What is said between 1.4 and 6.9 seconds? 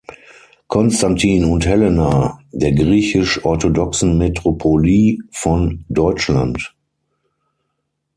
und Helena" der Griechisch-orthodoxen Metropolie von Deutschland.